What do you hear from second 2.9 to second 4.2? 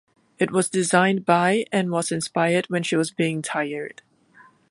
was being tired.